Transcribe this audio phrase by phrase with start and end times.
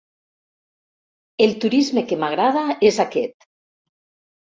[1.47, 3.51] El turisme que m'agrada és aquest!